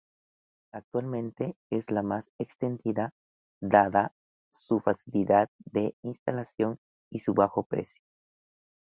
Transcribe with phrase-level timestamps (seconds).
[0.71, 3.13] Actualmente es la más extendida
[3.61, 4.15] dada
[4.51, 6.79] su facilidad de instalación
[7.11, 8.01] y su bajo precio.